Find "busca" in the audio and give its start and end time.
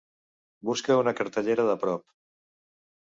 0.69-0.95